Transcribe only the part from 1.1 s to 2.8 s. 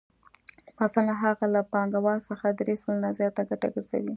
هغه له پانګوال څخه درې